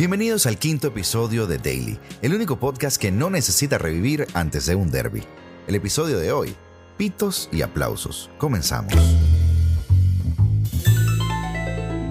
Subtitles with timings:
[0.00, 4.74] Bienvenidos al quinto episodio de Daily, el único podcast que no necesita revivir antes de
[4.74, 5.22] un derby.
[5.66, 6.56] El episodio de hoy,
[6.96, 8.30] pitos y aplausos.
[8.38, 8.94] Comenzamos.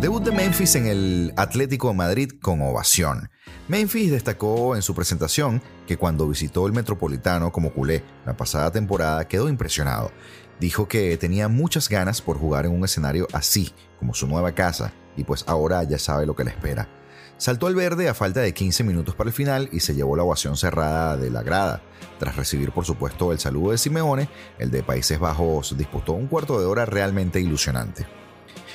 [0.02, 3.32] Debut de Memphis en el Atlético de Madrid con ovación.
[3.68, 9.28] Memphis destacó en su presentación que cuando visitó el Metropolitano como culé la pasada temporada
[9.28, 10.12] quedó impresionado.
[10.60, 14.94] Dijo que tenía muchas ganas por jugar en un escenario así, como su nueva casa,
[15.18, 16.99] y pues ahora ya sabe lo que le espera.
[17.40, 20.24] Saltó al verde a falta de 15 minutos para el final y se llevó la
[20.24, 21.82] ovación cerrada de la grada.
[22.20, 26.60] Tras recibir por supuesto el saludo de Simeone, el de Países Bajos disputó un cuarto
[26.60, 28.06] de hora realmente ilusionante.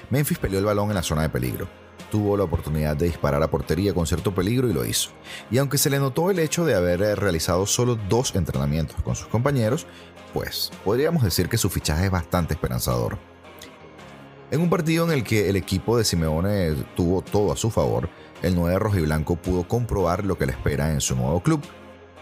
[0.08, 1.68] Memphis peleó el balón en la zona de peligro.
[2.10, 5.10] Tuvo la oportunidad de disparar a portería con cierto peligro y lo hizo.
[5.50, 9.26] Y aunque se le notó el hecho de haber realizado solo dos entrenamientos con sus
[9.26, 9.86] compañeros,
[10.32, 13.18] pues podríamos decir que su fichaje es bastante esperanzador.
[14.50, 18.08] En un partido en el que el equipo de Simeone tuvo todo a su favor,
[18.44, 21.60] el 9 rojiblanco pudo comprobar lo que le espera en su nuevo club.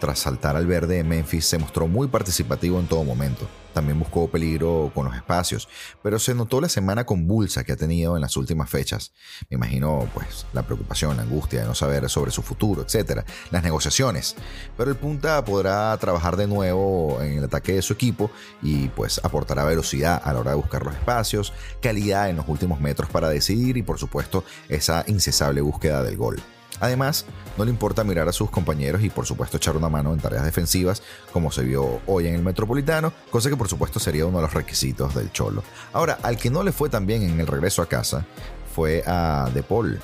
[0.02, 3.46] Tras saltar al verde, Memphis se mostró muy participativo en todo momento.
[3.72, 5.68] También buscó peligro con los espacios,
[6.02, 9.12] pero se notó la semana convulsa que ha tenido en las últimas fechas.
[9.48, 13.62] Me imagino, pues, la preocupación, la angustia de no saber sobre su futuro, etcétera, las
[13.62, 14.34] negociaciones.
[14.76, 18.28] Pero el punta podrá trabajar de nuevo en el ataque de su equipo
[18.60, 22.80] y, pues, aportará velocidad a la hora de buscar los espacios, calidad en los últimos
[22.80, 26.42] metros para decidir y, por supuesto, esa incesable búsqueda del gol.
[26.80, 30.20] Además, no le importa mirar a sus compañeros y por supuesto echar una mano en
[30.20, 34.38] tareas defensivas, como se vio hoy en el Metropolitano, cosa que por supuesto sería uno
[34.38, 35.62] de los requisitos del Cholo.
[35.92, 38.26] Ahora, al que no le fue tan bien en el regreso a casa
[38.74, 40.00] fue a De Paul.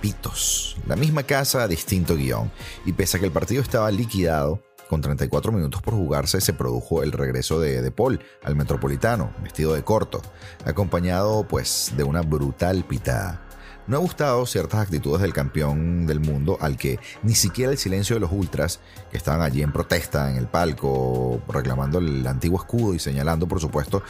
[0.00, 2.50] Pitos, la misma casa, distinto guion.
[2.84, 7.02] Y pese a que el partido estaba liquidado, con 34 minutos por jugarse se produjo
[7.02, 10.20] el regreso de De Paul al Metropolitano, vestido de corto,
[10.64, 13.43] acompañado pues de una brutal pitada.
[13.86, 18.16] No ha gustado ciertas actitudes del campeón del mundo al que ni siquiera el silencio
[18.16, 22.94] de los ultras, que estaban allí en protesta en el palco, reclamando el antiguo escudo
[22.94, 24.02] y señalando, por supuesto,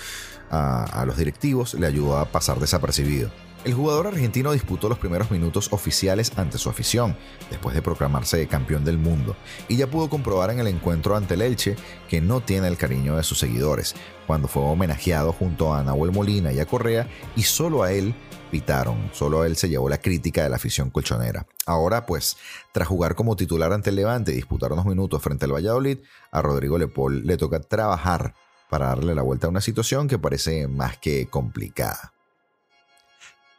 [0.50, 3.30] a, a los directivos, le ayudó a pasar desapercibido.
[3.64, 7.16] El jugador argentino disputó los primeros minutos oficiales ante su afición,
[7.48, 9.36] después de proclamarse campeón del mundo,
[9.69, 11.75] y ya pudo comprobar en el encuentro ante el Elche
[12.06, 13.94] que no tiene el cariño de sus seguidores,
[14.26, 18.14] cuando fue homenajeado junto a Nahuel Molina y a Correa, y solo a él
[18.50, 21.46] pitaron, solo él se llevó la crítica de la afición colchonera.
[21.64, 22.36] Ahora, pues,
[22.70, 26.00] tras jugar como titular ante el Levante y disputar unos minutos frente al Valladolid,
[26.31, 28.34] a Rodrigo Lepol le toca trabajar
[28.69, 32.12] para darle la vuelta a una situación que parece más que complicada.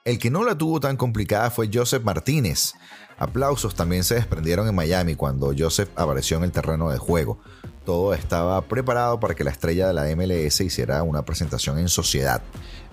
[0.05, 2.75] El que no la tuvo tan complicada fue Joseph Martínez.
[3.17, 7.39] Aplausos también se desprendieron en Miami cuando Joseph apareció en el terreno de juego.
[7.85, 12.43] Todo estaba preparado para que la estrella de la MLS hiciera una presentación en sociedad.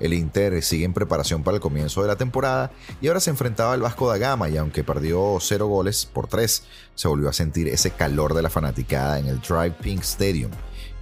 [0.00, 3.74] El Inter sigue en preparación para el comienzo de la temporada y ahora se enfrentaba
[3.74, 7.68] al Vasco da Gama y aunque perdió 0 goles por 3, se volvió a sentir
[7.68, 10.50] ese calor de la fanaticada en el Drive Pink Stadium.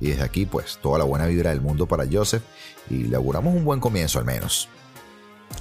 [0.00, 2.42] Y desde aquí pues toda la buena vibra del mundo para Joseph
[2.88, 4.69] y le auguramos un buen comienzo al menos.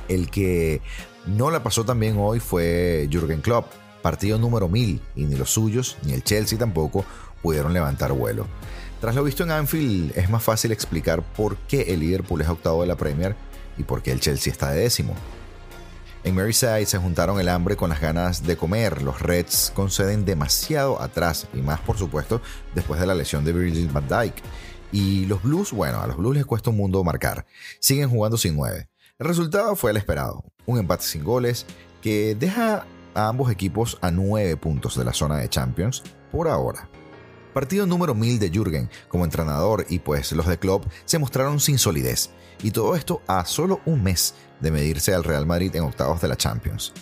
[0.08, 0.82] El que
[1.26, 5.52] no la pasó tan bien hoy fue Jürgen Klopp, partido número 1000, y ni los
[5.52, 7.06] suyos, ni el Chelsea tampoco,
[7.42, 8.48] pudieron levantar vuelo.
[9.02, 12.82] Tras lo visto en Anfield, es más fácil explicar por qué el Liverpool es octavo
[12.82, 13.36] de la Premier
[13.78, 15.16] y por qué el Chelsea está de décimo.
[16.26, 19.02] En Merseyside se juntaron el hambre con las ganas de comer.
[19.02, 22.42] Los Reds conceden demasiado atrás y más, por supuesto,
[22.76, 24.36] después de la lesión de Virgil van Dijk.
[24.92, 27.46] Y los Blues, bueno, a los Blues les cuesta un mundo marcar.
[27.80, 28.90] Siguen jugando sin nueve.
[29.20, 31.66] El resultado fue el esperado, un empate sin goles
[32.02, 36.88] que deja a ambos equipos a 9 puntos de la zona de Champions por ahora.
[37.54, 41.78] Partido número 1000 de Jürgen como entrenador y pues los de Klopp se mostraron sin
[41.78, 42.30] solidez.
[42.64, 46.30] Y todo esto a solo un mes de medirse al Real Madrid en octavos de
[46.30, 46.94] la Champions.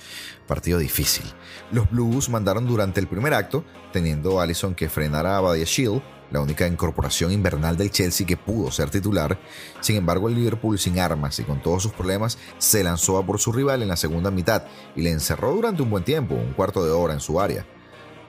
[0.48, 1.26] Partido difícil.
[1.72, 3.64] Los Blues mandaron durante el primer acto,
[3.94, 6.02] teniendo a Allison que frenara a Shield
[6.32, 9.40] la única incorporación invernal del Chelsea que pudo ser titular.
[9.80, 13.40] Sin embargo, el Liverpool sin armas y con todos sus problemas se lanzó a por
[13.40, 14.64] su rival en la segunda mitad
[14.96, 17.66] y le encerró durante un buen tiempo, un cuarto de hora en su área.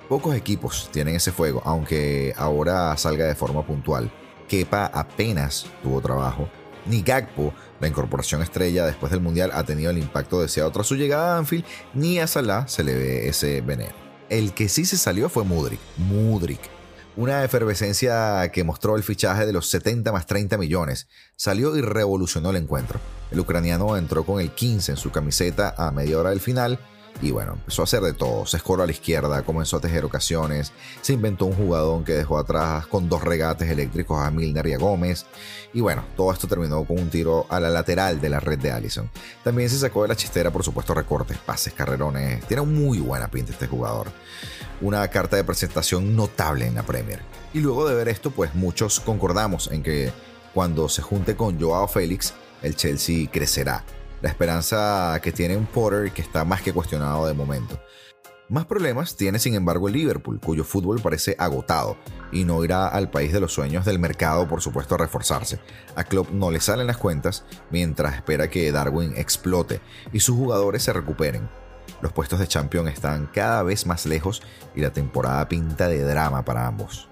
[0.09, 4.11] Pocos equipos tienen ese fuego, aunque ahora salga de forma puntual.
[4.49, 6.49] Kepa apenas tuvo trabajo.
[6.87, 10.97] Ni Gagpo, la incorporación estrella después del Mundial, ha tenido el impacto deseado tras su
[10.97, 13.93] llegada a Anfield, ni a Salah se le ve ese veneno.
[14.31, 15.81] El que sí se salió fue Mudrik.
[15.99, 16.78] Mudrik
[17.19, 21.09] una efervescencia que mostró el fichaje de los 70 más 30 millones.
[21.35, 23.01] Salió y revolucionó el encuentro.
[23.33, 26.79] El ucraniano entró con el 15 en su camiseta a media hora del final
[27.21, 28.47] y bueno, empezó a hacer de todo.
[28.47, 32.39] Se escoró a la izquierda, comenzó a tejer ocasiones, se inventó un jugador que dejó
[32.39, 35.27] atrás con dos regates eléctricos a Milner y a Gómez.
[35.75, 38.71] Y bueno, todo esto terminó con un tiro a la lateral de la red de
[38.71, 39.11] Allison.
[39.43, 42.47] También se sacó de la chistera, por supuesto, recortes, pases, carrerones.
[42.47, 44.07] Tiene muy buena pinta este jugador.
[44.81, 47.21] Una carta de presentación notable en la Premier.
[47.53, 50.13] Y luego de ver esto, pues muchos concordamos en que
[50.55, 52.33] cuando se junte con Joao Félix,
[52.63, 53.85] el Chelsea crecerá
[54.23, 57.81] la esperanza que tiene un Potter que está más que cuestionado de momento.
[58.51, 61.99] Más problemas tiene sin embargo el Liverpool, cuyo fútbol parece agotado
[62.33, 65.61] y no irá al país de los sueños del mercado, por supuesto, a reforzarse.
[65.97, 69.83] A Klopp no le salen las cuentas mientras espera que Darwin explote
[70.15, 71.47] y sus jugadores se recuperen.
[72.01, 74.41] Los puestos de campeón están cada vez más lejos
[74.75, 77.11] y la temporada pinta de drama para ambos.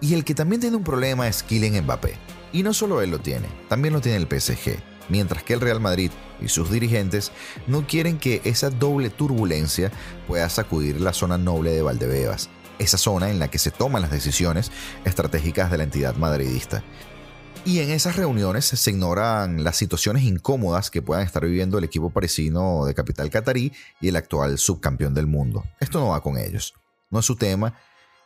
[0.00, 2.14] Y el que también tiene un problema es Kylian Mbappé.
[2.52, 5.80] Y no solo él lo tiene, también lo tiene el PSG mientras que el Real
[5.80, 6.10] Madrid
[6.40, 7.32] y sus dirigentes
[7.66, 9.90] no quieren que esa doble turbulencia
[10.26, 14.10] pueda sacudir la zona noble de Valdebebas, esa zona en la que se toman las
[14.10, 14.70] decisiones
[15.04, 16.82] estratégicas de la entidad madridista.
[17.64, 22.10] Y en esas reuniones se ignoran las situaciones incómodas que puedan estar viviendo el equipo
[22.10, 25.64] parisino de capital catarí y el actual subcampeón del mundo.
[25.80, 26.74] Esto no va con ellos,
[27.10, 27.74] no es su tema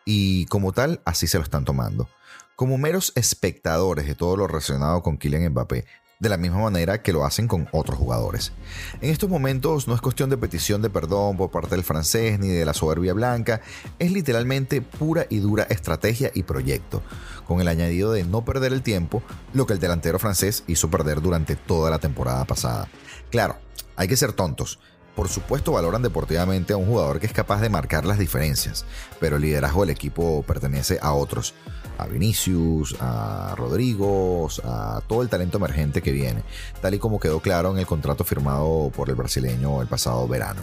[0.05, 2.07] y como tal así se lo están tomando.
[2.55, 5.87] Como meros espectadores de todo lo relacionado con Kylian Mbappé,
[6.21, 8.53] de la misma manera que lo hacen con otros jugadores.
[9.01, 12.49] En estos momentos no es cuestión de petición de perdón por parte del francés ni
[12.49, 13.63] de la soberbia blanca,
[13.99, 17.03] es literalmente pura y dura estrategia y proyecto,
[17.47, 19.23] con el añadido de no perder el tiempo,
[19.55, 22.89] lo que el delantero francés hizo perder durante toda la temporada pasada.
[23.31, 23.57] Claro,
[23.97, 24.79] hay que ser tontos.
[25.21, 28.87] Por supuesto valoran deportivamente a un jugador que es capaz de marcar las diferencias,
[29.21, 31.53] pero el liderazgo del equipo pertenece a otros
[31.99, 36.43] a Vinicius, a Rodrigo, a todo el talento emergente que viene,
[36.81, 40.63] tal y como quedó claro en el contrato firmado por el brasileño el pasado verano.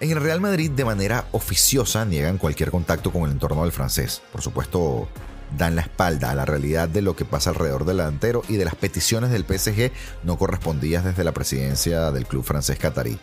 [0.00, 4.20] En el Real Madrid de manera oficiosa niegan cualquier contacto con el entorno del francés.
[4.32, 5.08] Por supuesto,
[5.56, 8.64] dan la espalda a la realidad de lo que pasa alrededor del delantero y de
[8.64, 9.92] las peticiones del PSG
[10.22, 13.18] no correspondidas desde la presidencia del club francés catarí,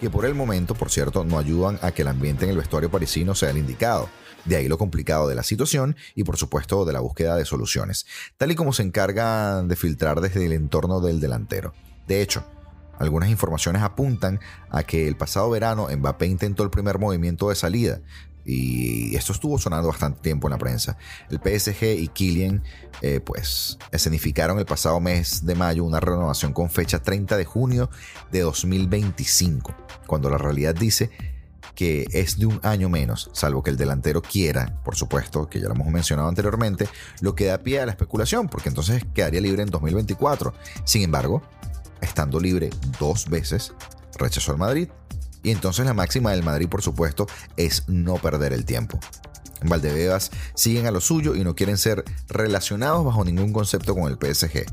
[0.00, 2.90] que por el momento, por cierto, no ayudan a que el ambiente en el vestuario
[2.90, 4.08] parisino sea el indicado.
[4.44, 8.06] De ahí lo complicado de la situación y por supuesto de la búsqueda de soluciones,
[8.36, 11.74] tal y como se encargan de filtrar desde el entorno del delantero.
[12.06, 12.44] De hecho,
[12.98, 14.40] algunas informaciones apuntan
[14.70, 18.00] a que el pasado verano Mbappé intentó el primer movimiento de salida,
[18.46, 20.96] y esto estuvo sonando bastante tiempo en la prensa.
[21.28, 22.62] El PSG y Kylian
[23.02, 27.90] eh, pues escenificaron el pasado mes de mayo una renovación con fecha 30 de junio
[28.30, 29.74] de 2025,
[30.06, 31.10] cuando la realidad dice
[31.74, 35.68] que es de un año menos, salvo que el delantero quiera, por supuesto, que ya
[35.68, 36.88] lo hemos mencionado anteriormente,
[37.20, 40.54] lo que da pie a la especulación, porque entonces quedaría libre en 2024.
[40.84, 41.42] Sin embargo,
[42.00, 43.74] estando libre dos veces,
[44.18, 44.88] rechazó al Madrid.
[45.46, 48.98] Y entonces la máxima del Madrid, por supuesto, es no perder el tiempo.
[49.62, 54.10] En Valdebebas siguen a lo suyo y no quieren ser relacionados bajo ningún concepto con
[54.10, 54.64] el PSG.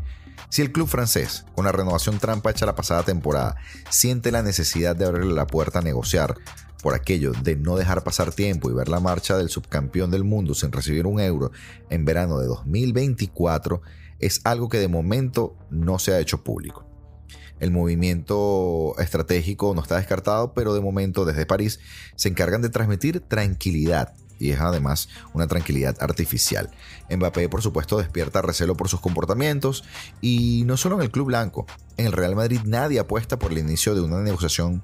[0.50, 3.56] Si el club francés, con la renovación trampa hecha la pasada temporada,
[3.92, 6.34] siente la necesidad de abrirle la puerta a negociar
[6.82, 10.56] por aquello de no dejar pasar tiempo y ver la marcha del subcampeón del mundo
[10.56, 11.52] sin recibir un euro
[11.92, 13.84] en verano de 2024,
[14.18, 16.93] es algo que de momento no se ha hecho público.
[17.60, 21.80] El movimiento estratégico no está descartado, pero de momento desde París
[22.16, 26.70] se encargan de transmitir tranquilidad y es además una tranquilidad artificial.
[27.10, 29.84] Mbappé, por supuesto, despierta recelo por sus comportamientos
[30.22, 31.66] y no solo en el club blanco.
[31.98, 34.84] En el Real Madrid nadie apuesta por el inicio de una negociación.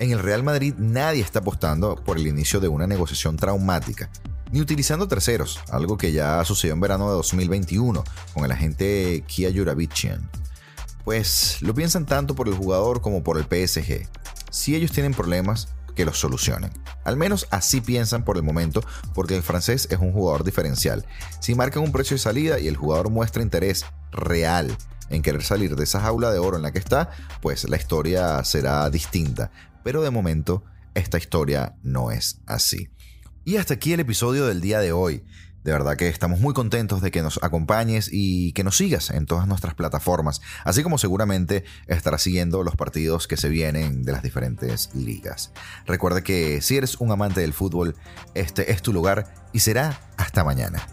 [0.00, 4.10] En el Real Madrid nadie está apostando por el inicio de una negociación traumática,
[4.50, 9.52] ni utilizando terceros, algo que ya sucedió en verano de 2021 con el agente Kia
[9.54, 10.28] Juravichian.
[11.04, 14.08] Pues lo piensan tanto por el jugador como por el PSG.
[14.50, 16.70] Si ellos tienen problemas, que los solucionen.
[17.04, 18.84] Al menos así piensan por el momento,
[19.14, 21.06] porque el francés es un jugador diferencial.
[21.40, 24.76] Si marcan un precio de salida y el jugador muestra interés real
[25.10, 28.42] en querer salir de esa jaula de oro en la que está, pues la historia
[28.44, 29.50] será distinta.
[29.82, 32.88] Pero de momento, esta historia no es así.
[33.44, 35.24] Y hasta aquí el episodio del día de hoy.
[35.64, 39.26] De verdad que estamos muy contentos de que nos acompañes y que nos sigas en
[39.26, 44.22] todas nuestras plataformas, así como seguramente estarás siguiendo los partidos que se vienen de las
[44.22, 45.52] diferentes ligas.
[45.86, 47.96] Recuerda que si eres un amante del fútbol,
[48.34, 50.86] este es tu lugar y será hasta mañana.